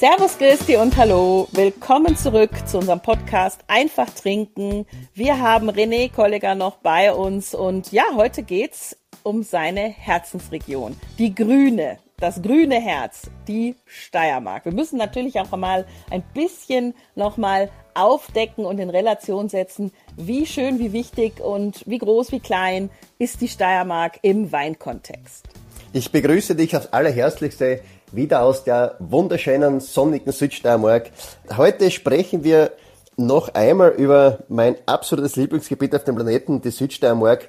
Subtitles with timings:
[0.00, 1.46] Servus, Christi und Hallo.
[1.52, 4.86] Willkommen zurück zu unserem Podcast Einfach trinken.
[5.12, 11.34] Wir haben René Kolleger noch bei uns und ja, heute geht's um seine Herzensregion, die
[11.34, 14.64] Grüne, das grüne Herz, die Steiermark.
[14.64, 20.78] Wir müssen natürlich auch mal ein bisschen nochmal aufdecken und in Relation setzen, wie schön,
[20.78, 25.44] wie wichtig und wie groß, wie klein ist die Steiermark im Weinkontext.
[25.92, 27.80] Ich begrüße dich aufs allerherzlichste
[28.12, 31.10] wieder aus der wunderschönen sonnigen Südsteiermark.
[31.56, 32.72] Heute sprechen wir
[33.16, 37.48] noch einmal über mein absolutes Lieblingsgebiet auf dem Planeten, die Südsteiermark.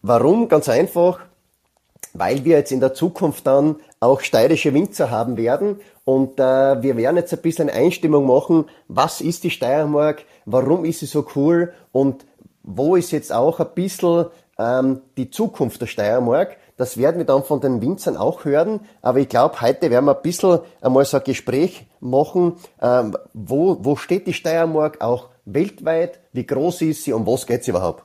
[0.00, 0.48] Warum?
[0.48, 1.20] Ganz einfach,
[2.14, 6.96] weil wir jetzt in der Zukunft dann auch steirische Winzer haben werden und äh, wir
[6.96, 11.72] werden jetzt ein bisschen Einstimmung machen, was ist die Steiermark, warum ist sie so cool
[11.92, 12.26] und
[12.62, 14.26] wo ist jetzt auch ein bisschen
[14.58, 16.56] ähm, die Zukunft der Steiermark.
[16.82, 18.80] Das werden wir dann von den Winzern auch hören.
[19.02, 23.76] Aber ich glaube, heute werden wir ein bisschen einmal so ein Gespräch machen, ähm, wo,
[23.84, 28.02] wo steht die Steiermark auch weltweit, wie groß ist sie und was geht sie überhaupt?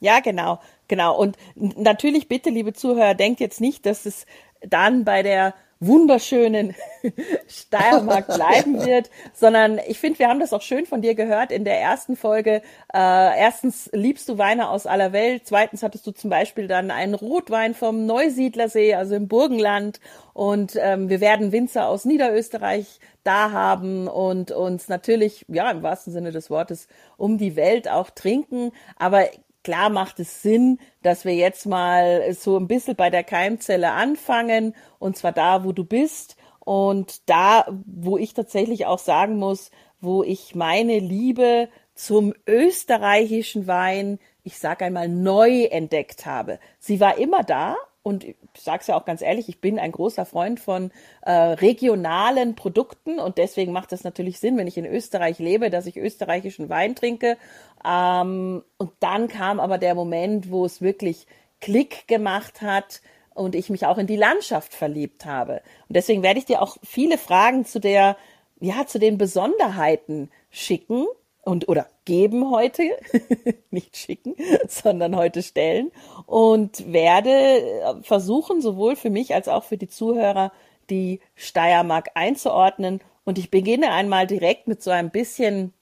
[0.00, 1.16] Ja, genau, genau.
[1.16, 4.26] Und natürlich bitte, liebe Zuhörer, denkt jetzt nicht, dass es
[4.60, 6.74] dann bei der wunderschönen
[7.48, 11.64] Steiermark bleiben wird, sondern ich finde, wir haben das auch schön von dir gehört in
[11.64, 12.62] der ersten Folge.
[12.92, 17.14] Äh, erstens liebst du Weine aus aller Welt, zweitens hattest du zum Beispiel dann einen
[17.14, 20.00] Rotwein vom Neusiedlersee, also im Burgenland.
[20.34, 26.12] Und ähm, wir werden Winzer aus Niederösterreich da haben und uns natürlich, ja, im wahrsten
[26.12, 29.26] Sinne des Wortes, um die Welt auch trinken, aber
[29.62, 34.74] Klar macht es Sinn, dass wir jetzt mal so ein bisschen bei der Keimzelle anfangen,
[34.98, 36.36] und zwar da, wo du bist.
[36.60, 44.18] Und da, wo ich tatsächlich auch sagen muss, wo ich meine Liebe zum österreichischen Wein,
[44.44, 46.58] ich sage einmal, neu entdeckt habe.
[46.78, 49.92] Sie war immer da, und ich sage es ja auch ganz ehrlich, ich bin ein
[49.92, 54.86] großer Freund von äh, regionalen Produkten und deswegen macht es natürlich Sinn, wenn ich in
[54.86, 57.36] Österreich lebe, dass ich österreichischen Wein trinke.
[57.84, 61.26] Ähm, und dann kam aber der Moment, wo es wirklich
[61.60, 63.00] Klick gemacht hat
[63.34, 65.62] und ich mich auch in die Landschaft verliebt habe.
[65.88, 68.16] Und deswegen werde ich dir auch viele Fragen zu der,
[68.60, 71.06] ja, zu den Besonderheiten schicken
[71.42, 72.82] und oder geben heute,
[73.70, 74.34] nicht schicken,
[74.68, 75.90] sondern heute stellen
[76.26, 80.52] und werde äh, versuchen, sowohl für mich als auch für die Zuhörer
[80.90, 83.00] die Steiermark einzuordnen.
[83.24, 85.72] Und ich beginne einmal direkt mit so ein bisschen,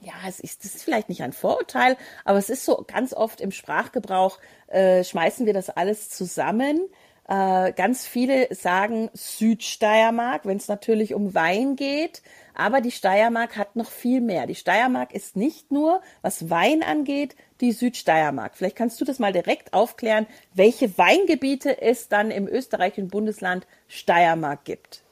[0.00, 3.40] ja, es ist, das ist vielleicht nicht ein Vorurteil, aber es ist so ganz oft
[3.40, 4.38] im Sprachgebrauch,
[4.68, 6.80] äh, schmeißen wir das alles zusammen.
[7.28, 12.22] Äh, ganz viele sagen Südsteiermark, wenn es natürlich um Wein geht.
[12.54, 14.46] Aber die Steiermark hat noch viel mehr.
[14.46, 18.56] Die Steiermark ist nicht nur, was Wein angeht, die Südsteiermark.
[18.56, 24.64] Vielleicht kannst du das mal direkt aufklären, welche Weingebiete es dann im österreichischen Bundesland Steiermark
[24.64, 25.02] gibt.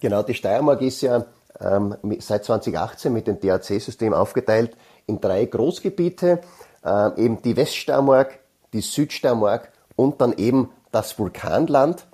[0.00, 1.26] Genau, die Steiermark ist ja
[1.60, 4.76] ähm, seit 2018 mit dem DAC-System aufgeteilt
[5.06, 6.40] in drei Großgebiete,
[6.84, 8.38] äh, eben die Weststeiermark,
[8.72, 12.06] die Südsteiermark und dann eben das Vulkanland.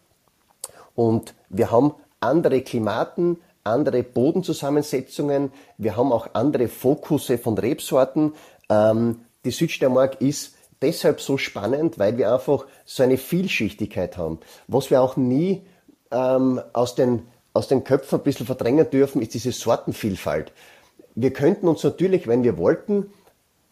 [0.95, 8.35] Und wir haben andere Klimaten, andere Bodenzusammensetzungen, wir haben auch andere Fokusse von Rebsorten.
[8.69, 14.39] Ähm, die Südsteiermark ist deshalb so spannend, weil wir einfach so eine Vielschichtigkeit haben.
[14.69, 15.63] Was wir auch nie
[16.11, 20.53] ähm, aus, den, aus den Köpfen ein bisschen verdrängen dürfen, ist diese Sortenvielfalt.
[21.15, 23.07] Wir könnten uns natürlich, wenn wir wollten,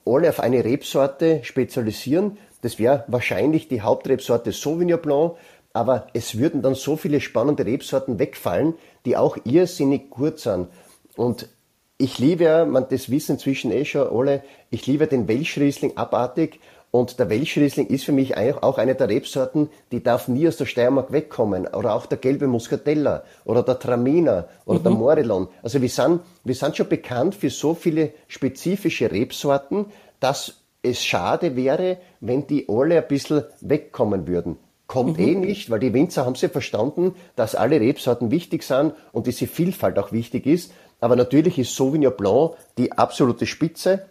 [0.06, 2.38] alle auf eine Rebsorte spezialisieren.
[2.62, 5.36] Das wäre wahrscheinlich die Hauptrebsorte Sauvignon Blanc,
[5.72, 10.68] aber es würden dann so viele spannende Rebsorten wegfallen, die auch irrsinnig gut sind.
[11.16, 11.48] Und
[11.98, 16.60] ich liebe ja, man, das wissen inzwischen eh schon alle, ich liebe den Welschriesling abartig.
[16.92, 20.66] Und der Welschriesling ist für mich auch eine der Rebsorten, die darf nie aus der
[20.66, 21.66] Steiermark wegkommen.
[21.68, 24.82] Oder auch der gelbe Muscatella oder der Traminer oder mhm.
[24.82, 25.48] der Morillon.
[25.62, 29.86] Also wir sind, wir sind schon bekannt für so viele spezifische Rebsorten,
[30.20, 34.58] dass es schade wäre, wenn die alle ein bisschen wegkommen würden.
[34.86, 35.24] Kommt mhm.
[35.24, 39.46] eh nicht, weil die Winzer haben sie verstanden, dass alle Rebsorten wichtig sind und diese
[39.46, 40.72] Vielfalt auch wichtig ist.
[41.00, 44.04] Aber natürlich ist Sauvignon Blanc die absolute Spitze.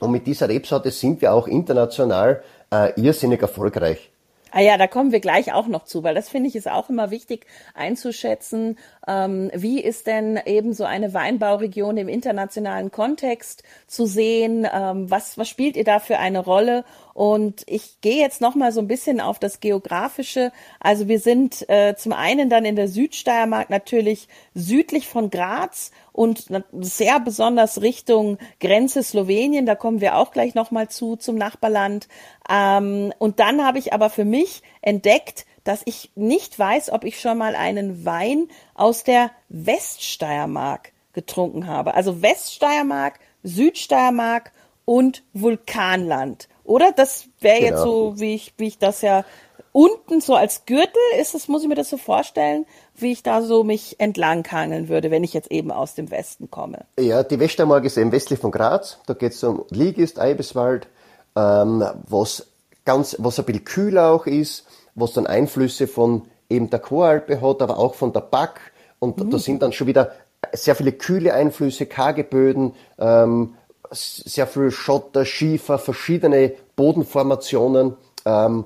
[0.00, 2.42] Und mit dieser Rebsorte sind wir auch international
[2.72, 4.10] äh, irrsinnig erfolgreich.
[4.56, 6.88] Ah ja, da kommen wir gleich auch noch zu, weil das finde ich ist auch
[6.88, 7.44] immer wichtig
[7.74, 8.78] einzuschätzen.
[9.06, 14.66] Ähm, wie ist denn eben so eine Weinbauregion im internationalen Kontext zu sehen?
[14.72, 16.84] Ähm, was, was spielt ihr da für eine Rolle?
[17.12, 20.50] Und ich gehe jetzt noch mal so ein bisschen auf das Geografische.
[20.80, 26.46] Also wir sind äh, zum einen dann in der Südsteiermark natürlich südlich von Graz und
[26.80, 29.66] sehr besonders Richtung Grenze Slowenien.
[29.66, 32.08] Da kommen wir auch gleich noch mal zu zum Nachbarland.
[32.50, 37.20] Ähm, und dann habe ich aber für mich entdeckt, dass ich nicht weiß, ob ich
[37.20, 41.94] schon mal einen Wein aus der Weststeiermark getrunken habe.
[41.94, 44.52] Also Weststeiermark, Südsteiermark
[44.84, 46.48] und Vulkanland.
[46.64, 46.92] Oder?
[46.92, 47.70] Das wäre genau.
[47.70, 49.24] jetzt so, wie ich, wie ich das ja
[49.72, 52.64] unten so als Gürtel ist es, muss ich mir das so vorstellen,
[52.94, 56.84] wie ich da so mich entlanghangeln würde, wenn ich jetzt eben aus dem Westen komme.
[56.98, 58.98] Ja, die Weststeiermark ist eben westlich von Graz.
[59.06, 60.86] Da geht es um Ligist, Eibeswald,
[61.34, 62.46] ähm, was
[62.84, 64.64] ganz, was ein bisschen kühler auch ist,
[64.94, 68.60] was dann Einflüsse von eben der Choralpe hat, aber auch von der Back.
[68.98, 69.30] Und mhm.
[69.30, 70.12] da sind dann schon wieder
[70.52, 73.54] sehr viele kühle Einflüsse, karge Böden, ähm,
[73.90, 77.96] sehr viel Schotter, Schiefer, verschiedene Bodenformationen.
[78.24, 78.64] Ähm,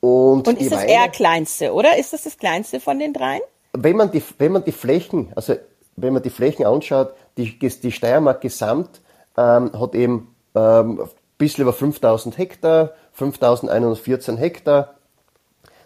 [0.00, 1.98] und, und ist das eher kleinste, oder?
[1.98, 3.42] Ist das das kleinste von den dreien?
[3.72, 5.56] Wenn man die, wenn man die Flächen, also
[5.96, 9.00] wenn man die Flächen anschaut, die, die Steiermark gesamt
[9.36, 11.08] ähm, hat eben ähm, ein
[11.38, 14.94] bisschen über 5000 Hektar, 5114 Hektar.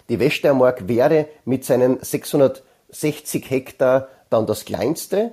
[0.09, 5.33] Die Weststeiermark wäre mit seinen 660 Hektar dann das kleinste.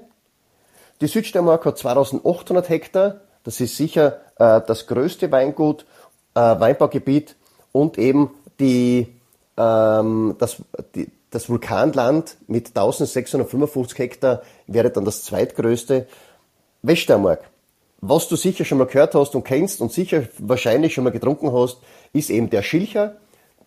[1.01, 3.21] Die Südsteiermark hat 2800 Hektar.
[3.43, 5.85] Das ist sicher äh, das größte Weingut,
[6.35, 7.35] äh, Weinbaugebiet
[7.71, 9.07] und eben die,
[9.57, 10.57] ähm, das,
[10.95, 16.07] die, das Vulkanland mit 1655 Hektar wäre dann das zweitgrößte.
[16.83, 17.49] Weststeiermark.
[18.01, 21.53] Was du sicher schon mal gehört hast und kennst und sicher wahrscheinlich schon mal getrunken
[21.53, 21.77] hast,
[22.13, 23.17] ist eben der Schilcher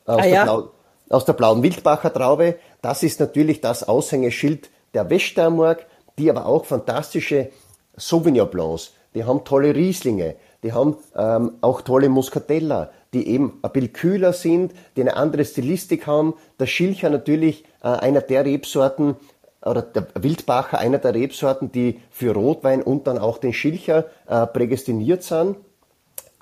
[0.07, 0.31] aus, ah, ja.
[0.31, 0.71] der, Blau,
[1.15, 2.57] aus der blauen Wildbacher Traube.
[2.83, 5.87] Das ist natürlich das Aushängeschild der Weststeiermark,
[6.19, 7.51] die aber auch fantastische
[7.97, 10.35] Sauvignon Blancs, die haben tolle Rieslinge,
[10.65, 15.45] die haben ähm, auch tolle Muscatella, die eben ein bisschen kühler sind, die eine andere
[15.45, 16.35] Stilistik haben.
[16.59, 19.17] Der Schilcher natürlich äh, einer der Rebsorten,
[19.65, 24.47] oder der Wildbacher einer der Rebsorten, die für Rotwein und dann auch den Schilcher äh,
[24.47, 25.57] prädestiniert sind.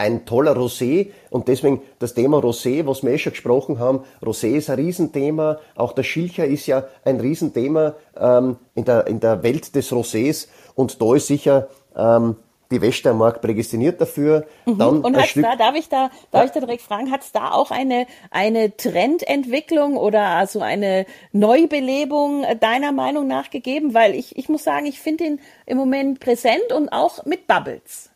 [0.03, 4.01] Ein toller Rosé und deswegen das Thema Rosé, was wir eh schon gesprochen haben.
[4.21, 9.21] Rosé ist ein Riesenthema, auch der Schilcher ist ja ein Riesenthema ähm, in, der, in
[9.21, 12.35] der Welt des Rosés und da ist sicher ähm,
[12.73, 14.45] die Westermark prädestiniert dafür.
[14.67, 14.79] Mhm.
[14.79, 16.45] Dann und hat's da, darf ich da, darf ja.
[16.47, 22.45] ich da direkt fragen, hat es da auch eine, eine Trendentwicklung oder also eine Neubelebung
[22.59, 23.95] deiner Meinung nach gegeben?
[23.95, 28.12] Weil ich, ich muss sagen, ich finde ihn im Moment präsent und auch mit Bubbles.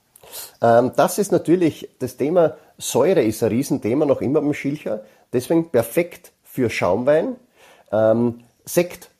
[0.62, 5.04] Ähm, das ist natürlich, das Thema Säure ist ein Riesenthema noch immer beim Schilcher.
[5.32, 7.36] Deswegen perfekt für Schaumwein.
[7.92, 9.10] Ähm, Sekt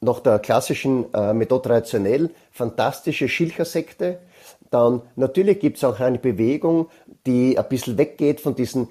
[0.00, 4.18] nach der klassischen äh, Methode traditionell fantastische Schilchersekte
[4.72, 6.88] dann natürlich gibt es auch eine Bewegung,
[7.26, 8.88] die ein bisschen weggeht von diesem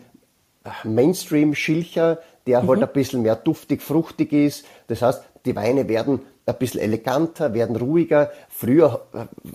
[0.64, 2.70] äh, Mainstream-Schilcher, der halt mhm.
[2.70, 4.64] halt ein bisschen mehr duftig, fruchtig ist.
[4.88, 8.32] Das heißt, die Weine werden ein bisschen eleganter, werden ruhiger.
[8.50, 9.02] Früher,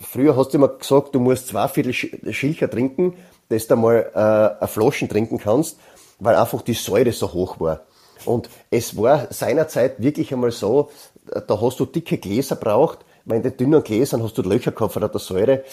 [0.01, 3.15] früher hast du immer gesagt, du musst zwei Viertel Schilcher trinken,
[3.49, 5.79] dass du mal äh, eine Flaschen trinken kannst,
[6.19, 7.83] weil einfach die Säure so hoch war.
[8.25, 10.91] Und es war seinerzeit wirklich einmal so,
[11.25, 14.93] da hast du dicke Gläser braucht, weil in den dünnen Gläsern hast du Löcher gehabt
[14.93, 15.65] von der Säure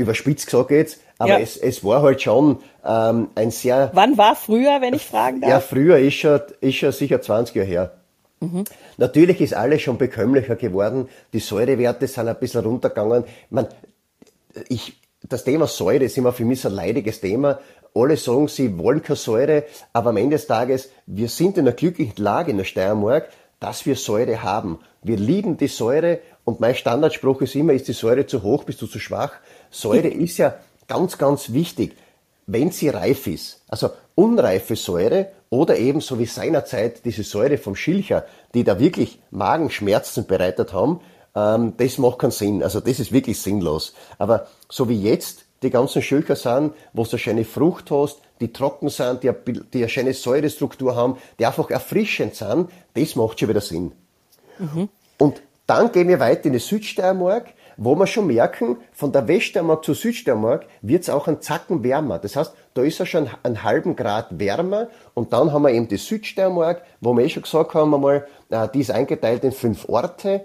[0.00, 1.38] überspitzt gesagt jetzt, aber ja.
[1.40, 3.90] es, es war halt schon ähm, ein sehr...
[3.92, 5.50] Wann war früher, wenn ich fragen darf?
[5.50, 7.99] Ja, früher ist schon, ist schon sicher 20 Jahre her.
[8.40, 8.64] Mhm.
[8.96, 13.24] Natürlich ist alles schon bekömmlicher geworden, die Säurewerte sind ein bisschen runtergegangen.
[13.50, 13.66] Man,
[14.68, 17.60] ich, das Thema Säure ist immer für mich so ein leidiges Thema.
[17.94, 21.76] Alle sagen, sie wollen keine Säure, aber am Ende des Tages, wir sind in einer
[21.76, 23.28] glücklichen Lage in der Steiermark,
[23.58, 24.78] dass wir Säure haben.
[25.02, 28.80] Wir lieben die Säure und mein Standardspruch ist immer, ist die Säure zu hoch, bist
[28.80, 29.32] du zu schwach.
[29.70, 30.54] Säure ist ja
[30.88, 31.96] ganz, ganz wichtig,
[32.46, 33.62] wenn sie reif ist.
[33.68, 39.20] Also unreife Säure oder eben so wie seinerzeit diese Säure vom Schilcher, die da wirklich
[39.30, 41.00] Magenschmerzen bereitet haben,
[41.34, 42.62] ähm, das macht keinen Sinn.
[42.62, 43.94] Also das ist wirklich sinnlos.
[44.18, 48.52] Aber so wie jetzt die ganzen Schilcher sind, wo du eine schöne Frucht hast, die
[48.52, 49.30] trocken sind, die,
[49.72, 53.92] die eine schöne Säurestruktur haben, die einfach erfrischend sind, das macht schon wieder Sinn.
[54.58, 54.88] Mhm.
[55.18, 59.86] Und dann gehen wir weiter in die Südsteiermark wo wir schon merken, von der Weststeiermark
[59.86, 62.18] zur Südsteiermark wird es auch ein Zacken wärmer.
[62.18, 65.88] Das heißt, da ist er schon einen halben Grad wärmer und dann haben wir eben
[65.88, 69.88] die Südsteiermark, wo wir eh schon gesagt haben, einmal, äh, die ist eingeteilt in fünf
[69.88, 70.42] Orte,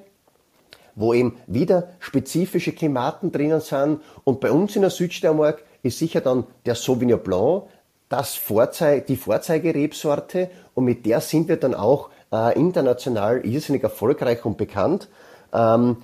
[0.96, 6.22] wo eben wieder spezifische Klimaten drinnen sind und bei uns in der Südsteiermark ist sicher
[6.22, 7.64] dann der Sauvignon Blanc,
[8.08, 14.46] das Vorzeig, die Vorzeigerebsorte und mit der sind wir dann auch äh, international irrsinnig erfolgreich
[14.46, 15.10] und bekannt.
[15.54, 15.98] Ähm,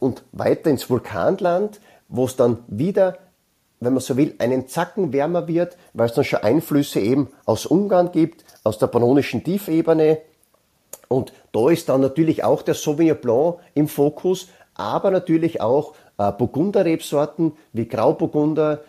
[0.00, 3.18] und weiter ins Vulkanland, wo es dann wieder,
[3.78, 7.66] wenn man so will, einen Zacken wärmer wird, weil es dann schon Einflüsse eben aus
[7.66, 10.18] Ungarn gibt, aus der pannonischen Tiefebene.
[11.06, 16.32] Und da ist dann natürlich auch der Sauvignon Blanc im Fokus, aber natürlich auch äh,
[16.32, 18.80] Burgunder-Rebsorten wie Grauburgunder,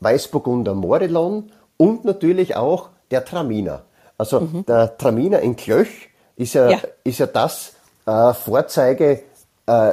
[0.00, 3.84] Weißburgunder Morillon und natürlich auch der Traminer.
[4.18, 4.66] Also mhm.
[4.66, 6.78] der Traminer in Klöch ist ja, ja.
[7.04, 7.74] Ist ja das
[8.06, 9.33] äh, Vorzeigegebiet
[9.66, 9.92] äh,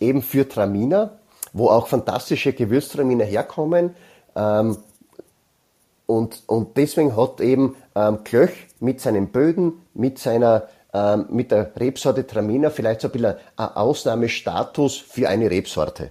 [0.00, 1.18] eben für Traminer,
[1.52, 3.94] wo auch fantastische Gewürztraminer herkommen.
[4.34, 4.78] Ähm,
[6.06, 11.72] und, und deswegen hat eben ähm, Klöch mit seinen Böden, mit seiner ähm, mit der
[11.76, 16.10] Rebsorte Traminer vielleicht so ein bisschen ein Ausnahmestatus für eine Rebsorte.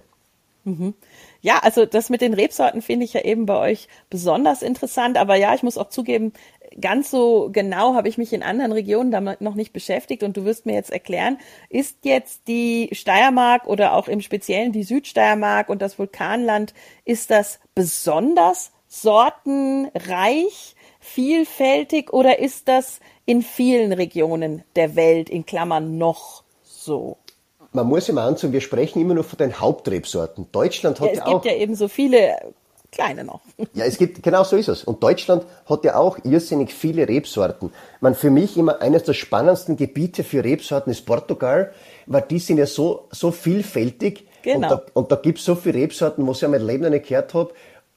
[0.64, 0.94] Mhm.
[1.40, 5.18] Ja, also das mit den Rebsorten finde ich ja eben bei euch besonders interessant.
[5.18, 6.32] Aber ja, ich muss auch zugeben,
[6.80, 10.22] ganz so genau habe ich mich in anderen Regionen damit noch nicht beschäftigt.
[10.22, 11.38] Und du wirst mir jetzt erklären,
[11.68, 17.58] ist jetzt die Steiermark oder auch im Speziellen die Südsteiermark und das Vulkanland, ist das
[17.74, 27.16] besonders sortenreich, vielfältig oder ist das in vielen Regionen der Welt in Klammern noch so?
[27.72, 30.48] Man muss immer anzeigen, wir sprechen immer nur von den Hauptrebsorten.
[30.52, 31.26] Deutschland hat ja, ja auch.
[31.26, 32.36] Es gibt ja eben so viele
[32.92, 33.40] kleine noch.
[33.74, 34.84] Ja, es gibt, genau so ist es.
[34.84, 37.72] Und Deutschland hat ja auch irrsinnig viele Rebsorten.
[38.00, 41.72] Man, für mich immer eines der spannendsten Gebiete für Rebsorten ist Portugal,
[42.06, 44.28] weil die sind ja so, so vielfältig.
[44.42, 44.56] Genau.
[44.56, 46.90] Und da, und da gibt es so viele Rebsorten, wo ich ja mein Leben noch
[46.90, 47.52] nicht gehört habe.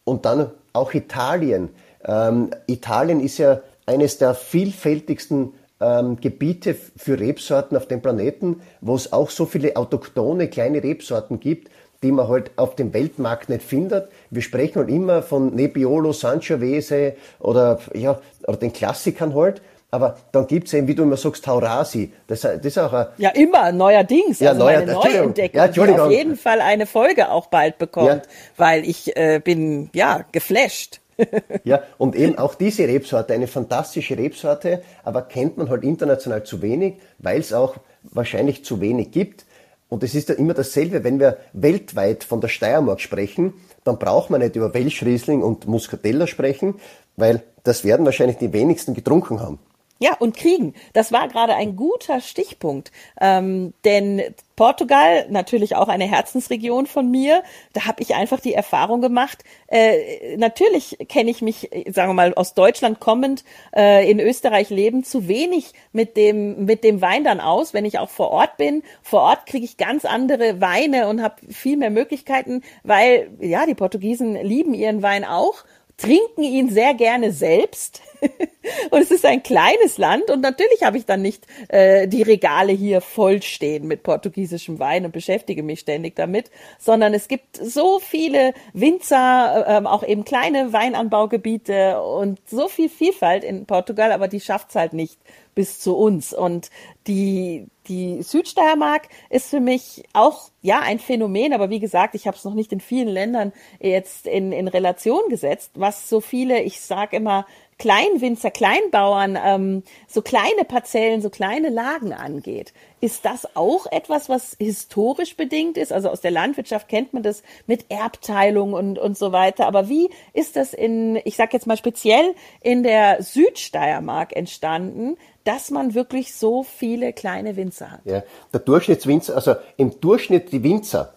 [0.05, 1.69] Und dann auch Italien.
[2.05, 5.53] Ähm, Italien ist ja eines der vielfältigsten
[5.85, 11.39] ähm, Gebiete für Rebsorten auf dem Planeten, wo es auch so viele autochtone kleine Rebsorten
[11.39, 11.69] gibt,
[12.01, 14.09] die man halt auf dem Weltmarkt nicht findet.
[14.29, 19.61] Wir sprechen halt immer von Nebbiolo, Sangiovese oder, ja, oder den Klassikern halt.
[19.91, 22.11] Aber dann gibt es eben, wie du immer sagst, Taurasi.
[22.27, 24.39] Das, das ist auch ein, Ja, immer, neuerdings.
[24.39, 28.07] Ja, also neuer, meine Neuentdeckung, ja, die auf jeden Fall eine Folge auch bald bekommt,
[28.07, 28.21] ja.
[28.57, 30.99] weil ich äh, bin, ja, geflasht.
[31.63, 36.61] ja, und eben auch diese Rebsorte, eine fantastische Rebsorte, aber kennt man halt international zu
[36.61, 39.45] wenig, weil es auch wahrscheinlich zu wenig gibt.
[39.87, 43.53] Und es ist ja immer dasselbe, wenn wir weltweit von der Steiermark sprechen,
[43.83, 46.75] dann braucht man nicht über Welschriesling und Muscatella sprechen,
[47.17, 49.59] weil das werden wahrscheinlich die wenigsten getrunken haben.
[49.97, 50.73] Ja, und kriegen.
[50.91, 52.91] Das war gerade ein guter Stichpunkt.
[53.21, 54.21] Ähm, denn
[54.57, 60.35] Portugal, natürlich auch eine Herzensregion von mir, da habe ich einfach die Erfahrung gemacht, äh,
[60.35, 65.29] natürlich kenne ich mich, sagen wir mal, aus Deutschland kommend, äh, in Österreich leben, zu
[65.29, 68.83] wenig mit dem, mit dem Wein dann aus, wenn ich auch vor Ort bin.
[69.01, 73.75] Vor Ort kriege ich ganz andere Weine und habe viel mehr Möglichkeiten, weil ja, die
[73.75, 75.63] Portugiesen lieben ihren Wein auch
[75.97, 78.01] trinken ihn sehr gerne selbst.
[78.91, 82.71] und es ist ein kleines Land und natürlich habe ich dann nicht äh, die Regale
[82.71, 88.53] hier vollstehen mit portugiesischem Wein und beschäftige mich ständig damit, sondern es gibt so viele
[88.73, 94.75] Winzer, äh, auch eben kleine Weinanbaugebiete und so viel Vielfalt in Portugal, aber die schafft's
[94.75, 95.19] halt nicht
[95.55, 96.33] bis zu uns.
[96.33, 96.69] Und
[97.07, 102.37] die, die Südsteiermark ist für mich auch ja ein Phänomen, aber wie gesagt, ich habe
[102.37, 106.81] es noch nicht in vielen Ländern jetzt in, in Relation gesetzt, was so viele, ich
[106.81, 112.73] sag immer, Kleinwinzer, Kleinbauern, ähm, so kleine Parzellen, so kleine Lagen angeht.
[113.01, 115.91] Ist das auch etwas, was historisch bedingt ist?
[115.91, 119.67] Also aus der Landwirtschaft kennt man das mit Erbteilung und, und so weiter.
[119.67, 125.69] Aber wie ist das in, ich sage jetzt mal speziell in der Südsteiermark entstanden, dass
[125.69, 128.01] man wirklich so viele kleine Winzer hat?
[128.05, 131.13] Ja, der Durchschnittswinzer, also im Durchschnitt die Winzer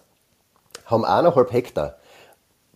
[0.85, 1.95] haben eineinhalb Hektar.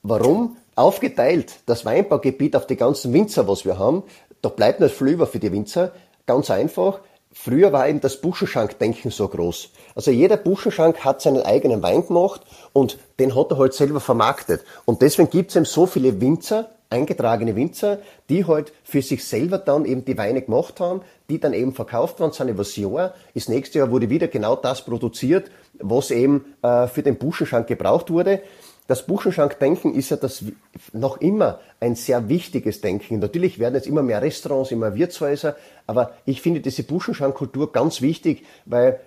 [0.04, 0.58] Warum?
[0.76, 4.04] Aufgeteilt, das Weinbaugebiet auf die ganzen Winzer, was wir haben,
[4.42, 5.92] da bleibt nicht viel über für die Winzer.
[6.26, 7.00] Ganz einfach.
[7.32, 9.70] Früher war eben das Buschenschankdenken so groß.
[9.96, 12.42] Also jeder Buschenschank hat seinen eigenen Wein gemacht
[12.74, 14.64] und den hat er halt selber vermarktet.
[14.86, 18.00] Und deswegen gibt es eben so viele Winzer, eingetragene Winzer,
[18.30, 22.20] die halt für sich selber dann eben die Weine gemacht haben, die dann eben verkauft
[22.20, 23.14] worden sind über das Jahr.
[23.34, 25.50] Das nächste Jahr wurde wieder genau das produziert,
[25.80, 28.42] was eben äh, für den Buschenschank gebraucht wurde
[28.88, 30.44] das Buschenschank-Denken ist ja das
[30.92, 33.20] noch immer ein sehr wichtiges Denken.
[33.20, 35.56] Natürlich werden jetzt immer mehr Restaurants, immer Wirtshäuser,
[35.88, 39.00] aber ich finde diese Buschenschank-Kultur ganz wichtig, weil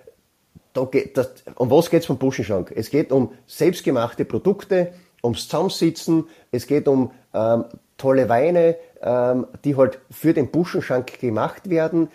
[0.73, 2.71] da geht das, um was geht es beim Buschenschank?
[2.75, 4.93] Es geht um selbstgemachte Produkte,
[5.23, 7.65] ums Zusammensitzen, es geht um ähm,
[7.97, 12.09] tolle Weine, ähm, die halt für den Buschenschank gemacht werden.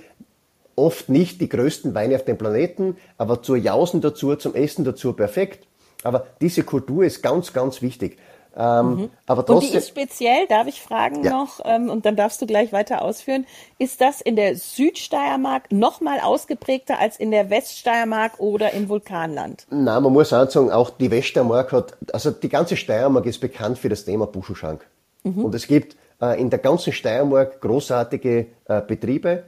[0.74, 5.12] Oft nicht die größten Weine auf dem Planeten, aber zur Jausen dazu, zum Essen dazu
[5.12, 5.66] perfekt.
[6.02, 8.18] Aber diese Kultur ist ganz, ganz wichtig.
[8.54, 9.10] Ähm, mhm.
[9.26, 11.30] aber trotzdem, und die ist speziell, darf ich fragen ja.
[11.30, 13.46] noch, ähm, und dann darfst du gleich weiter ausführen,
[13.78, 19.66] ist das in der Südsteiermark noch mal ausgeprägter als in der Weststeiermark oder im Vulkanland?
[19.70, 23.78] Nein, man muss auch sagen, auch die Weststeiermark hat, also die ganze Steiermark ist bekannt
[23.78, 24.86] für das Thema Buschenschank.
[25.22, 25.46] Mhm.
[25.46, 29.44] Und es gibt äh, in der ganzen Steiermark großartige äh, Betriebe,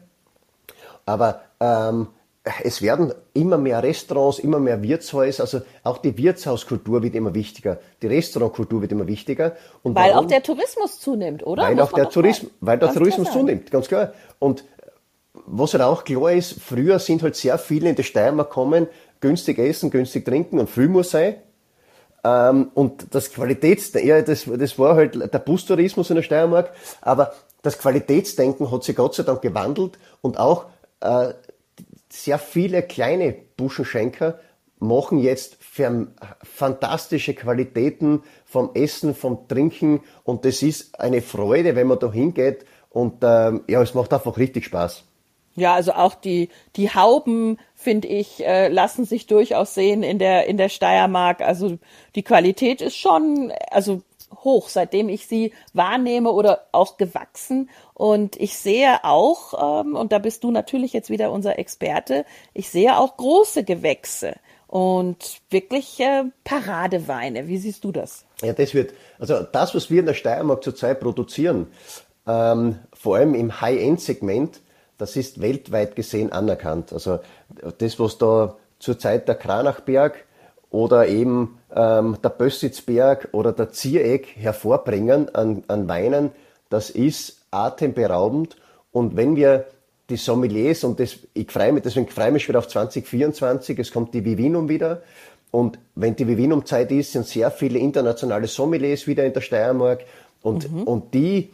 [1.04, 2.08] aber ähm,
[2.62, 7.78] es werden immer mehr Restaurants, immer mehr Wirtshäuser, also auch die Wirtshauskultur wird immer wichtiger,
[8.02, 9.56] die Restaurantkultur wird immer wichtiger.
[9.82, 10.26] Und weil warum?
[10.26, 11.62] auch der Tourismus zunimmt, oder?
[11.62, 14.12] Weil Muss auch der Tourismus, weil der Tourismus zunimmt, ganz klar.
[14.38, 14.64] Und
[15.46, 18.88] was halt auch klar ist, früher sind halt sehr viele in die Steiermark gekommen,
[19.20, 21.36] günstig essen, günstig trinken und viel muss sein.
[22.24, 27.32] Ähm, und das Qualitäts, ja, das, das war halt der Bustourismus in der Steiermark, aber
[27.62, 30.66] das Qualitätsdenken hat sich Gott sei Dank gewandelt und auch
[31.00, 31.32] äh,
[32.14, 34.38] sehr viele kleine Buschenschenker
[34.78, 35.58] machen jetzt
[36.42, 42.64] fantastische Qualitäten vom Essen, vom Trinken und das ist eine Freude, wenn man da hingeht
[42.90, 45.04] und ähm, ja, es macht einfach richtig Spaß.
[45.56, 50.46] Ja, also auch die, die Hauben, finde ich, äh, lassen sich durchaus sehen in der,
[50.46, 51.42] in der Steiermark.
[51.42, 51.78] Also
[52.16, 57.70] die Qualität ist schon, also hoch, seitdem ich sie wahrnehme oder auch gewachsen.
[57.94, 62.70] Und ich sehe auch, ähm, und da bist du natürlich jetzt wieder unser Experte, ich
[62.70, 64.34] sehe auch große Gewächse
[64.66, 67.46] und wirklich äh, Paradeweine.
[67.46, 68.24] Wie siehst du das?
[68.42, 71.68] Ja, das wird, also das, was wir in der Steiermark zurzeit produzieren,
[72.26, 74.60] ähm, vor allem im High-End-Segment,
[74.98, 76.92] das ist weltweit gesehen anerkannt.
[76.92, 77.20] Also
[77.78, 80.24] das, was da zur Zeit der Kranachberg
[80.70, 86.30] oder eben ähm, der Bössitzberg oder der Ziereck hervorbringen an, an Weinen,
[86.70, 88.56] das ist atemberaubend.
[88.92, 89.66] Und wenn wir
[90.08, 93.90] die Sommeliers, und das, ich freue mich, deswegen freue ich mich wieder auf 2024, es
[93.90, 95.02] kommt die Vivinum wieder.
[95.50, 100.04] Und wenn die Vivinum-Zeit ist, sind sehr viele internationale Sommeliers wieder in der Steiermark.
[100.42, 100.82] Und, mhm.
[100.82, 101.50] und die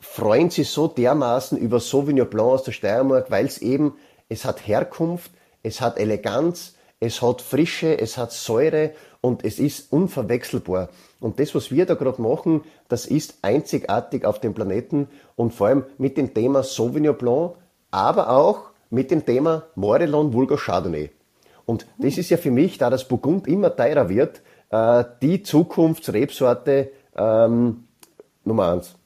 [0.00, 3.94] freuen sich so dermaßen über Sauvignon Blanc aus der Steiermark, weil es eben,
[4.28, 5.30] es hat Herkunft,
[5.62, 10.88] es hat Eleganz, es hat Frische, es hat Säure und es ist unverwechselbar.
[11.20, 15.68] Und das, was wir da gerade machen, das ist einzigartig auf dem Planeten und vor
[15.68, 17.54] allem mit dem Thema Sauvignon Blanc,
[17.90, 21.10] aber auch mit dem Thema Morelon Vulgar Chardonnay.
[21.66, 26.90] Und das ist ja für mich, da das Burgund immer teurer wird, äh, die Zukunftsrebsorte
[27.16, 27.84] ähm,
[28.44, 28.96] Nummer eins.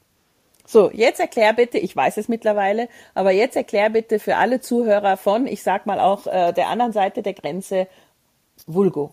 [0.67, 5.19] So, jetzt erklär bitte, ich weiß es mittlerweile, aber jetzt erklär bitte für alle Zuhörer
[5.19, 7.87] von, ich sag mal auch äh, der anderen Seite der Grenze,
[8.67, 9.13] Vulgo.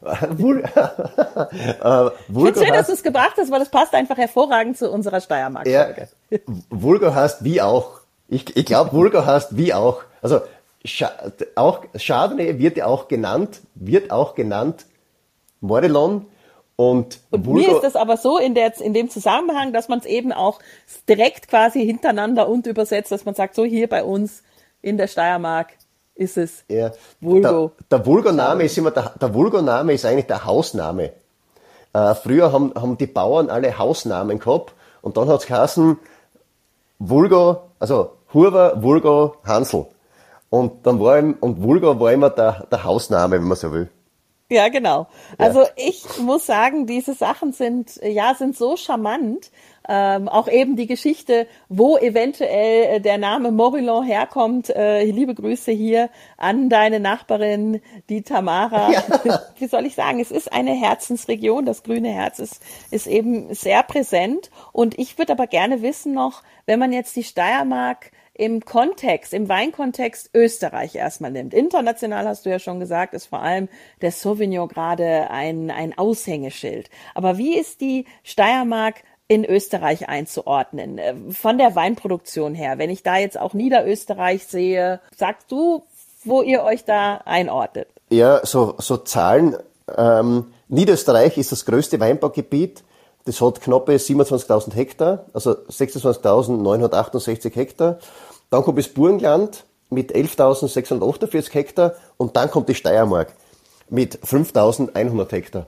[0.00, 4.90] Vul äh, Vulgo schön, dass du es gebracht hast, weil das passt einfach hervorragend zu
[4.90, 6.08] unserer Steiermark-Folge.
[6.30, 6.38] Ja,
[6.70, 8.00] Vulgo heißt wie auch.
[8.28, 10.02] Ich, ich glaube, Vulgo heißt wie auch.
[10.22, 10.40] Also
[10.84, 11.10] Scha
[11.56, 14.86] auch Chardonnay wird ja auch genannt, wird auch genannt
[15.60, 16.26] Morelon
[16.80, 20.06] und, und mir ist das aber so in, der, in dem Zusammenhang, dass man es
[20.06, 20.60] eben auch
[21.06, 24.42] direkt quasi hintereinander und übersetzt, dass man sagt, so hier bei uns
[24.80, 25.74] in der Steiermark
[26.20, 26.92] ist es ja.
[27.20, 27.72] Vulgo.
[27.90, 31.12] Der, der Vulgo-Name ist immer der, der Vulgo-Name ist eigentlich der Hausname.
[31.92, 35.98] Äh, früher haben, haben die Bauern alle Hausnamen gehabt und dann hat es geheißen
[36.98, 39.86] Vulgo, also Hurver, Vulgo, Hansel.
[40.50, 43.88] Und dann war ihm, und Vulgo war immer der, der Hausname, wenn man so will.
[44.50, 45.06] Ja, genau.
[45.38, 45.68] Also ja.
[45.76, 49.50] ich muss sagen, diese Sachen sind ja sind so charmant.
[49.88, 54.70] Ähm, auch eben die Geschichte, wo eventuell äh, der Name Morillon herkommt.
[54.70, 58.92] Äh, liebe Grüße hier an deine Nachbarin, die Tamara.
[58.92, 59.40] Ja.
[59.58, 60.20] Wie soll ich sagen?
[60.20, 61.64] Es ist eine Herzensregion.
[61.64, 64.50] Das grüne Herz ist, ist eben sehr präsent.
[64.72, 69.50] Und ich würde aber gerne wissen noch, wenn man jetzt die Steiermark im Kontext, im
[69.50, 71.52] Weinkontext Österreich erstmal nimmt.
[71.52, 73.68] International hast du ja schon gesagt, ist vor allem
[74.00, 76.88] der Sauvignon gerade ein, ein Aushängeschild.
[77.14, 82.78] Aber wie ist die Steiermark in Österreich einzuordnen, äh, von der Weinproduktion her?
[82.78, 85.84] Wenn ich da jetzt auch Niederösterreich sehe, sagst du,
[86.24, 87.86] wo ihr euch da einordnet?
[88.10, 89.56] Ja, so, so Zahlen.
[89.96, 92.82] Ähm, Niederösterreich ist das größte Weinbaugebiet.
[93.24, 98.00] Das hat knappe 27.000 Hektar, also 26.968 Hektar.
[98.50, 103.32] Dann kommt das Burgenland mit 11.648 Hektar und dann kommt die Steiermark
[103.88, 105.66] mit 5.100 Hektar.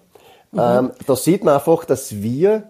[0.51, 0.61] Mhm.
[0.61, 2.64] Ähm, da sieht man einfach, dass wir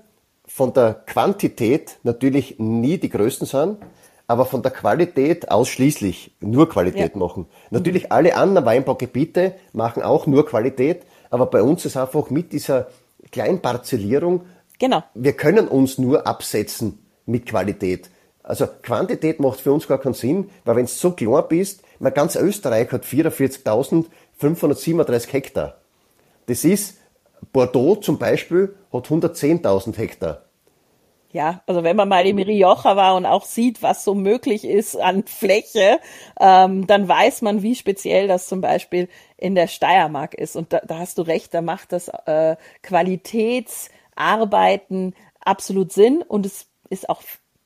[0.46, 3.78] von der Quantität natürlich nie die Größten sind,
[4.26, 7.18] aber von der Qualität ausschließlich nur Qualität ja.
[7.18, 7.46] machen.
[7.70, 8.12] Natürlich mhm.
[8.12, 12.88] alle anderen Weinbaugebiete machen auch nur Qualität, aber bei uns ist einfach mit dieser
[13.30, 14.42] Kleinparzellierung,
[14.78, 15.02] genau.
[15.14, 18.10] wir können uns nur absetzen mit Qualität.
[18.42, 22.12] Also Quantität macht für uns gar keinen Sinn, weil wenn du so klein bist, man
[22.12, 25.76] ganz Österreich hat 44.537 Hektar.
[26.46, 26.96] Das ist,
[27.52, 30.42] Bordeaux zum Beispiel hat 110.000 Hektar.
[31.32, 35.00] Ja, also wenn man mal im Rioja war und auch sieht, was so möglich ist
[35.00, 35.98] an Fläche,
[36.38, 40.56] ähm, dann weiß man, wie speziell das zum Beispiel in der Steiermark ist.
[40.56, 46.66] Und da, da hast du recht, da macht das äh, Qualitätsarbeiten absolut Sinn und es
[46.90, 47.22] ist auch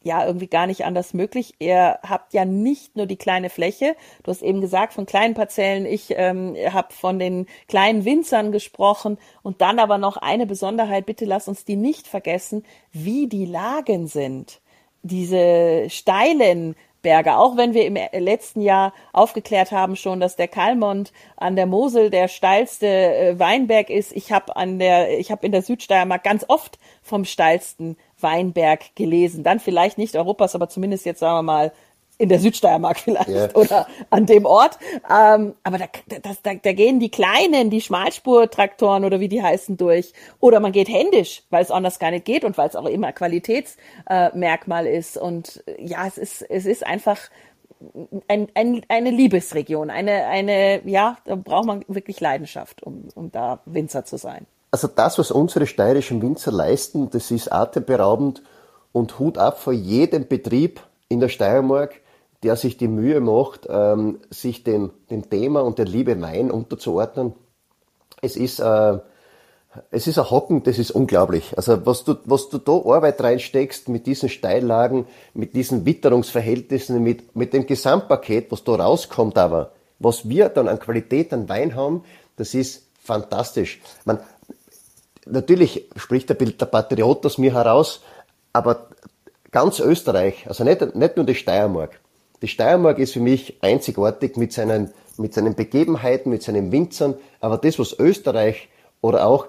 [0.07, 1.55] ja irgendwie gar nicht anders möglich.
[1.59, 5.85] Ihr habt ja nicht nur die kleine Fläche, du hast eben gesagt von kleinen Parzellen,
[5.85, 11.25] ich ähm, habe von den kleinen Winzern gesprochen und dann aber noch eine Besonderheit, bitte
[11.25, 14.61] lass uns die nicht vergessen, wie die Lagen sind.
[15.03, 16.75] Diese steilen
[17.07, 17.37] Berge.
[17.37, 22.11] Auch wenn wir im letzten Jahr aufgeklärt haben schon, dass der Kalmont an der Mosel
[22.11, 24.11] der steilste äh, Weinberg ist.
[24.11, 29.45] Ich habe an der, ich habe in der Südsteiermark ganz oft vom steilsten Weinberg gelesen.
[29.45, 31.73] Dann vielleicht nicht Europas, aber zumindest jetzt sagen wir mal
[32.19, 33.51] in der Südsteiermark vielleicht yeah.
[33.55, 34.79] oder an dem Ort.
[35.11, 35.87] Ähm, aber da,
[36.23, 40.13] das, da, da gehen die kleinen, die Schmalspurtraktoren oder wie die heißen durch.
[40.41, 43.13] Oder man geht händisch, weil es anders gar nicht geht und weil es auch immer
[43.13, 45.17] Qualitätsmerkmal äh, ist.
[45.17, 47.19] Und äh, ja, es ist, es ist einfach
[48.29, 49.91] ein, ein, eine Liebesregion.
[49.91, 54.47] Eine, eine, ja, da braucht man wirklich Leidenschaft, um, um da Winzer zu sein.
[54.77, 58.43] Also das, was unsere steirischen Winzer leisten, das ist atemberaubend
[58.93, 61.95] und Hut ab vor jedem Betrieb in der Steiermark,
[62.43, 67.33] der sich die Mühe macht, ähm, sich dem, dem Thema und der Liebe Wein unterzuordnen.
[68.21, 68.99] Es ist, äh,
[69.91, 71.57] es ist ein Hocken, das ist unglaublich.
[71.57, 77.35] Also was du, was du da Arbeit reinsteckst mit diesen Steillagen, mit diesen Witterungsverhältnissen, mit,
[77.35, 82.05] mit dem Gesamtpaket, was da rauskommt, aber was wir dann an Qualität an Wein haben,
[82.37, 83.81] das ist fantastisch.
[84.05, 84.19] Man,
[85.27, 88.03] natürlich spricht der, der Patriot aus mir heraus,
[88.53, 88.89] aber
[89.51, 92.01] ganz Österreich, also nicht, nicht nur die Steiermark,
[92.43, 97.59] die Steiermark ist für mich einzigartig mit seinen, mit seinen Begebenheiten, mit seinen Winzern, aber
[97.59, 98.69] das, was Österreich
[99.01, 99.47] oder auch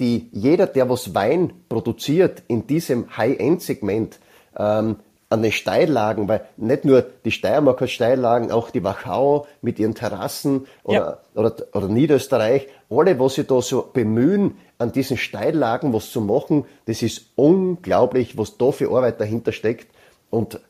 [0.00, 4.18] die, jeder, der was Wein produziert in diesem High-End-Segment,
[4.56, 4.96] ähm,
[5.30, 9.94] an den Steillagen, weil nicht nur die Steiermark hat Steillagen, auch die Wachau mit ihren
[9.94, 11.40] Terrassen oder, ja.
[11.40, 16.64] oder, oder Niederösterreich, alle, was sie da so bemühen, an diesen Steillagen was zu machen,
[16.86, 19.88] das ist unglaublich, was da für Arbeit dahinter steckt.
[20.30, 20.60] Und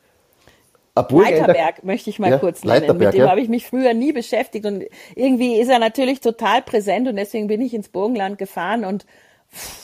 [0.97, 2.99] Leiterberg möchte ich mal ja, kurz nennen.
[2.99, 3.31] Mit dem ja.
[3.31, 7.47] habe ich mich früher nie beschäftigt und irgendwie ist er natürlich total präsent und deswegen
[7.47, 9.07] bin ich ins Burgenland gefahren und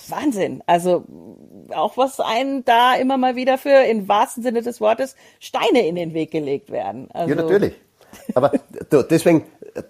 [0.09, 0.63] Wahnsinn.
[0.67, 1.05] Also
[1.71, 5.95] auch was einen da immer mal wieder für, im wahrsten Sinne des Wortes, Steine in
[5.95, 7.09] den Weg gelegt werden.
[7.13, 7.75] Also, ja, natürlich.
[8.35, 8.53] Aber
[9.11, 9.45] deswegen,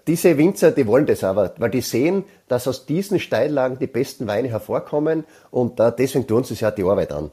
[0.06, 4.26] diese Winzer, die wollen das aber, weil die sehen, dass aus diesen Steillagen die besten
[4.26, 7.30] Weine hervorkommen und äh, deswegen tun sie sich ja die Arbeit an.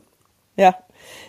[0.58, 0.76] Ja,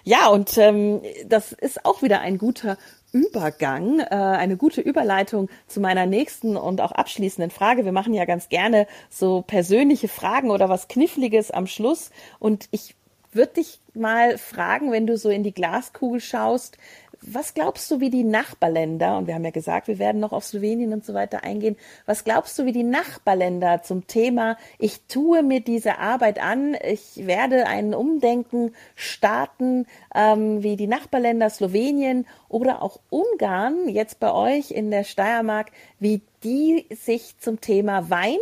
[0.05, 2.77] ja, und ähm, das ist auch wieder ein guter
[3.13, 7.85] Übergang, äh, eine gute Überleitung zu meiner nächsten und auch abschließenden Frage.
[7.85, 12.11] Wir machen ja ganz gerne so persönliche Fragen oder was Kniffliges am Schluss.
[12.39, 12.95] Und ich
[13.33, 16.79] würde dich mal fragen, wenn du so in die Glaskugel schaust,
[17.25, 20.45] was glaubst du, wie die Nachbarländer, und wir haben ja gesagt, wir werden noch auf
[20.45, 25.43] Slowenien und so weiter eingehen, was glaubst du, wie die Nachbarländer zum Thema, ich tue
[25.43, 32.83] mir diese Arbeit an, ich werde ein Umdenken starten, ähm, wie die Nachbarländer Slowenien oder
[32.83, 38.39] auch Ungarn, jetzt bei euch in der Steiermark, wie die sich zum Thema Wein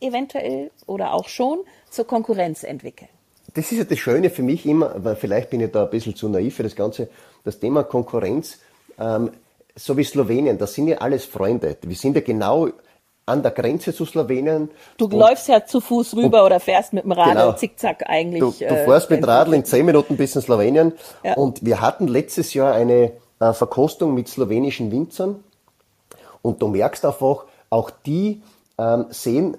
[0.00, 1.58] eventuell oder auch schon
[1.90, 3.13] zur Konkurrenz entwickeln?
[3.54, 6.14] Das ist ja das Schöne für mich immer, weil vielleicht bin ich da ein bisschen
[6.16, 7.08] zu naiv für das Ganze
[7.44, 8.58] das Thema Konkurrenz,
[8.98, 9.30] ähm,
[9.76, 11.76] so wie Slowenien, das sind ja alles Freunde.
[11.82, 12.68] Wir sind ja genau
[13.26, 14.70] an der Grenze zu Slowenien.
[14.98, 18.40] Du läufst ja zu Fuß rüber und, oder fährst mit dem Radl genau, zickzack eigentlich.
[18.40, 20.92] Du, du äh, fährst äh, mit Radl in zehn Minuten bis in Slowenien.
[21.22, 21.34] Ja.
[21.34, 25.42] Und wir hatten letztes Jahr eine äh, Verkostung mit slowenischen Winzern.
[26.42, 28.42] Und du merkst einfach, auch die
[28.78, 29.56] ähm, sehen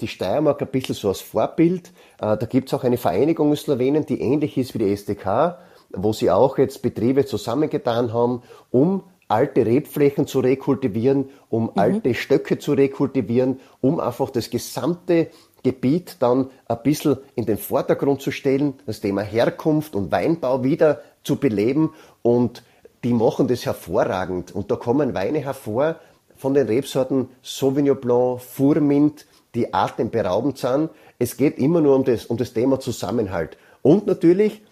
[0.00, 1.90] die Steiermark ein bisschen so als Vorbild.
[2.20, 5.58] Äh, da gibt es auch eine Vereinigung in Slowenien, die ähnlich ist wie die SDK
[5.92, 11.70] wo sie auch jetzt Betriebe zusammengetan haben, um alte Rebflächen zu rekultivieren, um mhm.
[11.76, 15.28] alte Stöcke zu rekultivieren, um einfach das gesamte
[15.62, 21.00] Gebiet dann ein bisschen in den Vordergrund zu stellen, das Thema Herkunft und Weinbau wieder
[21.22, 22.62] zu beleben und
[23.04, 25.96] die machen das hervorragend und da kommen Weine hervor
[26.36, 30.90] von den Rebsorten Sauvignon Blanc, Furmint, die atemberaubend sind.
[31.20, 33.56] Es geht immer nur um das, um das Thema Zusammenhalt.
[33.82, 34.62] Und natürlich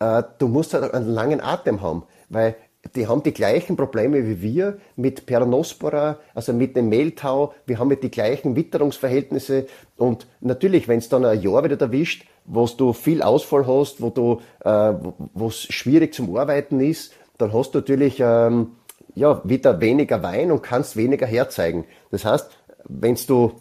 [0.00, 2.56] äh, du musst halt einen langen Atem haben, weil
[2.96, 7.52] die haben die gleichen Probleme wie wir mit Peronospora, also mit dem Mehltau.
[7.66, 9.66] Wir haben mit die gleichen Witterungsverhältnisse.
[9.98, 14.08] Und natürlich, wenn es dann ein Jahr wieder erwischt, wo du viel Ausfall hast, wo
[14.08, 14.94] du, äh,
[15.34, 18.72] wo es schwierig zum Arbeiten ist, dann hast du natürlich ähm,
[19.14, 21.84] ja wieder weniger Wein und kannst weniger herzeigen.
[22.10, 22.50] Das heißt,
[22.84, 23.52] wenn du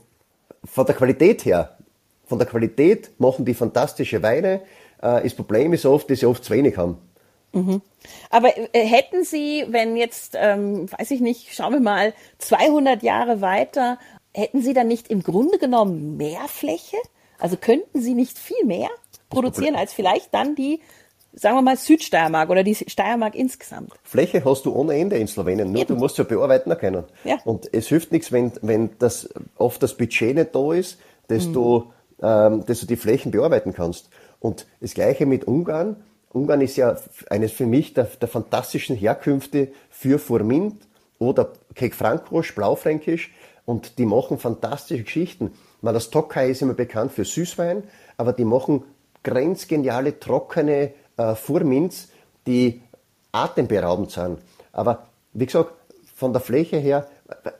[0.63, 1.78] von der Qualität her,
[2.30, 4.62] von der Qualität machen die fantastische Weine,
[5.02, 6.98] äh, das Problem ist oft, dass sie oft zu wenig haben.
[7.52, 7.82] Mhm.
[8.30, 13.42] Aber äh, hätten Sie, wenn jetzt, ähm, weiß ich nicht, schauen wir mal, 200 Jahre
[13.42, 13.98] weiter,
[14.34, 16.98] hätten Sie dann nicht im Grunde genommen mehr Fläche?
[17.39, 18.89] Also könnten Sie nicht viel mehr
[19.30, 20.80] produzieren als vielleicht dann die,
[21.34, 23.94] sagen wir mal, Südsteiermark oder die Steiermark insgesamt?
[24.04, 25.96] Fläche hast du ohne Ende in Slowenien, nur Eben.
[25.96, 27.06] du musst ja bearbeiten können.
[27.24, 27.39] Ja.
[27.46, 31.54] Und es hilft nichts, wenn, wenn das oft das Budget nicht da ist, dass, mhm.
[31.54, 34.10] du, ähm, dass du die Flächen bearbeiten kannst.
[34.39, 35.97] Und das Gleiche mit Ungarn.
[36.32, 36.97] Ungarn ist ja
[37.29, 40.75] eines für mich der, der fantastischen Herkünfte für Furmint
[41.17, 43.32] oder Kek Frankosch, Blaufränkisch
[43.65, 45.51] und die machen fantastische Geschichten.
[45.82, 47.84] Man, das Tokai ist immer bekannt für Süßwein,
[48.17, 48.84] aber die machen
[49.23, 52.10] grenzgeniale, trockene äh, Furmints,
[52.47, 52.82] die
[53.32, 54.39] atemberaubend sind.
[54.71, 55.71] Aber wie gesagt,
[56.15, 57.08] von der Fläche her,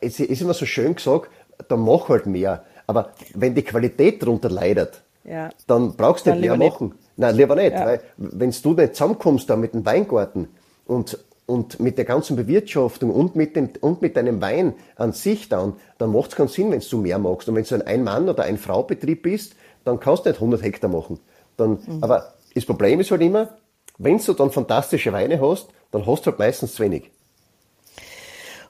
[0.02, 1.30] es ist immer so schön gesagt,
[1.68, 2.64] da mach halt mehr.
[2.90, 5.52] Aber wenn die Qualität darunter leidet, ja.
[5.68, 6.88] dann brauchst du nicht mehr machen.
[6.88, 7.18] Nicht.
[7.18, 7.86] Nein, lieber nicht, ja.
[7.86, 10.48] weil wenn du nicht zusammenkommst da mit dem Weingarten
[10.88, 15.50] und, und mit der ganzen Bewirtschaftung und mit, dem, und mit deinem Wein an sich
[15.50, 17.48] dann, dann macht es keinen Sinn, wenn du mehr magst.
[17.48, 21.20] Und wenn du ein Ein-Mann- oder Ein-Frau-Betrieb bist, dann kannst du nicht 100 Hektar machen.
[21.58, 22.00] Dann, mhm.
[22.02, 23.50] Aber das Problem ist halt immer,
[24.00, 27.12] wenn du dann fantastische Weine hast, dann hast du halt meistens zu wenig.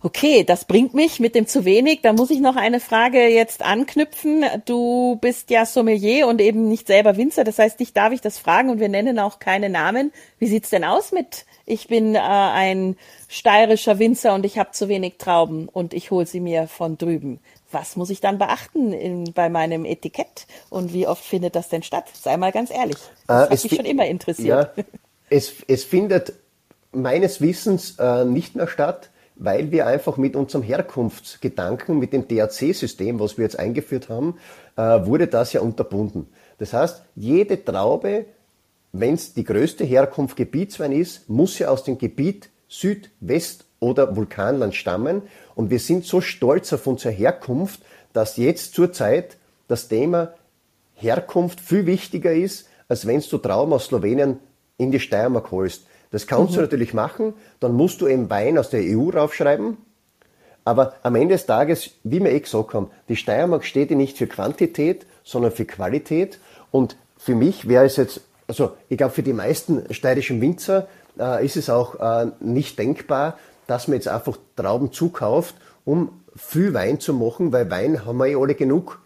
[0.02, 2.00] Okay, das bringt mich mit dem zu wenig.
[2.02, 4.46] Da muss ich noch eine Frage jetzt anknüpfen.
[4.66, 7.44] Du bist ja Sommelier und eben nicht selber Winzer.
[7.44, 10.14] Das heißt, dich darf ich das fragen und wir nennen auch keine Namen.
[10.38, 14.90] Wie sieht's denn aus mit ich bin äh, ein steirischer Winzer und ich habe zu
[14.90, 17.40] wenig Trauben und ich hole sie mir von drüben.
[17.72, 21.84] Was muss ich dann beachten in, bei meinem Etikett und wie oft findet das denn
[21.84, 22.06] statt?
[22.20, 22.98] Sei mal ganz ehrlich.
[23.28, 24.72] Das äh, hat mich schon immer interessiert.
[24.76, 24.84] Ja,
[25.30, 26.34] es, es findet
[26.92, 33.19] meines Wissens äh, nicht mehr statt weil wir einfach mit unserem Herkunftsgedanken, mit dem DAC-System,
[33.19, 34.36] was wir jetzt eingeführt haben,
[34.75, 36.28] äh, wurde das ja unterbunden.
[36.58, 38.25] Das heißt, jede Traube,
[38.91, 44.15] wenn es die größte Herkunft Gebietswein ist, muss ja aus dem Gebiet Süd, West oder
[44.15, 45.23] Vulkanland stammen.
[45.56, 49.38] Und wir sind so stolz auf unsere Herkunft, dass jetzt zurzeit
[49.69, 50.34] das Thema
[50.95, 54.39] Herkunft viel wichtiger ist, als wenn du Trauben aus Slowenien
[54.78, 55.86] in die Steiermark holst.
[56.12, 56.56] Das kannst mhm.
[56.56, 59.78] du natürlich machen, dann musst du eben Wein aus der EU raufschreiben.
[60.65, 64.17] Aber am Ende des Tages, wie wir eh gesagt haben, die Steiermark steht ja nicht
[64.17, 66.39] für Quantität, sondern für Qualität.
[66.72, 70.88] Und für mich wäre es jetzt, also ich glaube für die meisten steirischen Winzer
[71.19, 76.74] äh, ist es auch äh, nicht denkbar, dass man jetzt einfach Trauben zukauft, um viel
[76.74, 79.02] Wein zu machen, weil Wein haben wir eh alle genug.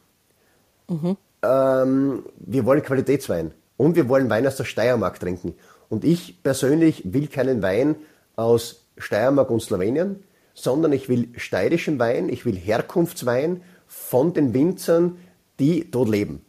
[0.89, 1.17] Mhm.
[1.41, 5.55] Ähm, wir wollen Qualitätswein und wir wollen Wein aus der Steiermark trinken.
[5.93, 7.95] Und ich persönlich will keinen Wein
[8.35, 10.23] aus Steiermark und Slowenien,
[10.55, 15.19] sondern ich will steirischen Wein, ich will Herkunftswein von den Winzern,
[15.59, 16.43] die dort leben.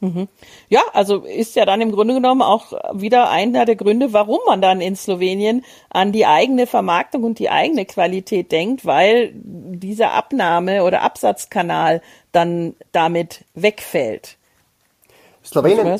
[0.00, 0.28] Mhm.
[0.68, 4.60] Ja, also ist ja dann im Grunde genommen auch wieder einer der Gründe, warum man
[4.60, 10.82] dann in Slowenien an die eigene Vermarktung und die eigene Qualität denkt, weil dieser Abnahme-
[10.82, 14.36] oder Absatzkanal dann damit wegfällt.
[15.42, 15.98] Slowenien,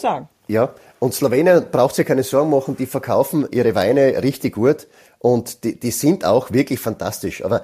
[0.48, 4.86] ja, und Slowenien braucht sich keine Sorgen machen, die verkaufen ihre Weine richtig gut
[5.18, 7.44] und die, die sind auch wirklich fantastisch.
[7.44, 7.62] Aber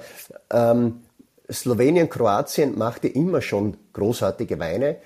[0.51, 1.01] ähm,
[1.51, 4.97] Slowenien, Kroatien machte immer schon großartige Weine.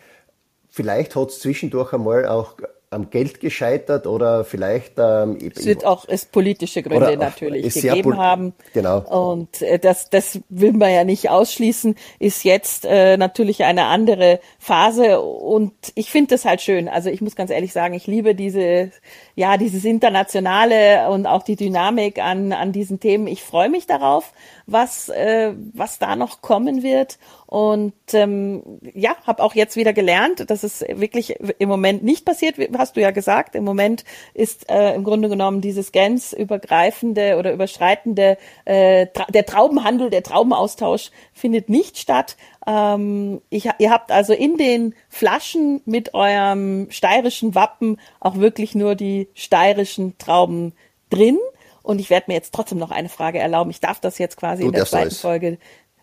[0.68, 2.58] Vielleicht hat es zwischendurch einmal auch
[2.96, 4.94] am Geld gescheitert oder vielleicht.
[4.98, 8.54] Ähm, es wird auch es politische Gründe natürlich gegeben haben.
[8.74, 9.00] Genau.
[9.00, 14.40] Und äh, das, das will man ja nicht ausschließen, ist jetzt äh, natürlich eine andere
[14.58, 16.88] Phase und ich finde das halt schön.
[16.88, 18.92] Also ich muss ganz ehrlich sagen, ich liebe diese,
[19.36, 23.28] ja, dieses Internationale und auch die Dynamik an, an diesen Themen.
[23.28, 24.32] Ich freue mich darauf,
[24.66, 27.18] was, äh, was da noch kommen wird.
[27.56, 28.64] Und ähm,
[28.94, 33.02] ja, habe auch jetzt wieder gelernt, dass es wirklich im Moment nicht passiert, hast du
[33.02, 33.56] ja gesagt.
[33.56, 40.10] Im Moment ist äh, im Grunde genommen dieses grenzübergreifende oder überschreitende, äh, tra der Traubenhandel,
[40.10, 42.36] der Traubenaustausch findet nicht statt.
[42.68, 48.96] Ähm, ich, ihr habt also in den Flaschen mit eurem steirischen Wappen auch wirklich nur
[48.96, 50.74] die steirischen Trauben
[51.10, 51.38] drin.
[51.84, 53.70] Und ich werde mir jetzt trotzdem noch eine Frage erlauben.
[53.70, 55.12] Ich darf das jetzt quasi du, in der zweiten.
[55.12, 55.58] Folge.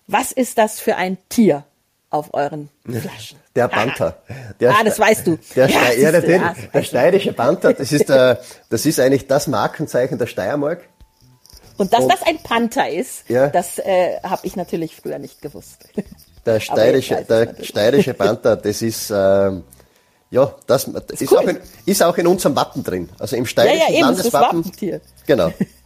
[0.07, 1.65] Was ist das für ein Tier
[2.11, 3.39] auf euren Flaschen?
[3.55, 4.17] Der Panther.
[4.61, 5.39] Der ah, das weißt du.
[5.57, 9.27] Der, ja, Ste ja, der, der, der steirische Panther, das ist, der, das ist eigentlich
[9.27, 10.89] das Markenzeichen der Steiermark.
[11.77, 13.49] Und dass und, das ein Panther ist, ja.
[13.49, 15.89] das äh, habe ich natürlich früher nicht gewusst.
[16.45, 19.65] Der steirische, der steirische Panther, das ist, ähm,
[20.31, 21.39] ja, das, ist, ist, cool.
[21.39, 23.09] auch in, ist auch in unserem Wappen drin.
[23.19, 24.63] Also im steirischen ja, ja, eben, Landeswappen.
[24.63, 25.53] Das Genau.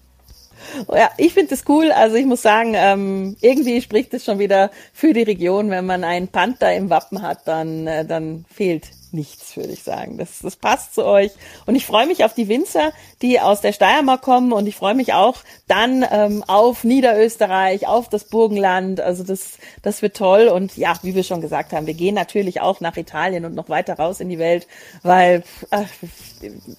[0.92, 1.92] Ja, ich finde das cool.
[1.92, 5.70] Also ich muss sagen, ähm, irgendwie spricht es schon wieder für die Region.
[5.70, 10.18] Wenn man einen Panther im Wappen hat, dann, äh, dann fehlt nichts, würde ich sagen.
[10.18, 11.32] Das, das passt zu euch.
[11.66, 12.92] Und ich freue mich auf die Winzer,
[13.22, 14.52] die aus der Steiermark kommen.
[14.52, 19.00] Und ich freue mich auch dann ähm, auf Niederösterreich, auf das Burgenland.
[19.00, 20.48] Also das, das wird toll.
[20.48, 23.68] Und ja, wie wir schon gesagt haben, wir gehen natürlich auch nach Italien und noch
[23.68, 24.66] weiter raus in die Welt,
[25.02, 25.84] weil äh,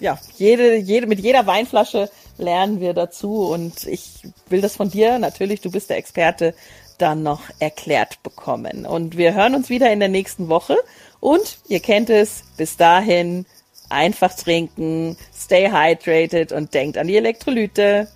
[0.00, 3.48] ja, jede, jede, mit jeder Weinflasche lernen wir dazu.
[3.48, 6.54] Und ich will das von dir natürlich, du bist der Experte,
[6.98, 8.84] dann noch erklärt bekommen.
[8.84, 10.76] Und wir hören uns wieder in der nächsten Woche.
[11.20, 13.46] Und ihr kennt es, bis dahin
[13.88, 18.08] einfach trinken, stay hydrated und denkt an die Elektrolyte.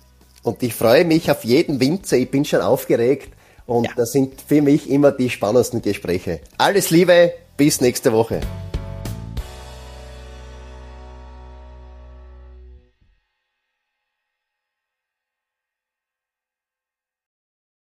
[0.43, 2.17] Und ich freue mich auf jeden Winzer.
[2.17, 3.29] Ich bin schon aufgeregt.
[3.65, 3.91] Und ja.
[3.95, 6.41] das sind für mich immer die spannendsten Gespräche.
[6.57, 8.41] Alles Liebe, bis nächste Woche.